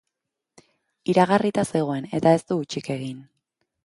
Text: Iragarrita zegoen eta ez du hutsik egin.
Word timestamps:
Iragarrita 1.13 1.65
zegoen 1.71 2.07
eta 2.21 2.33
ez 2.39 2.41
du 2.53 2.57
hutsik 2.63 2.91
egin. 2.97 3.21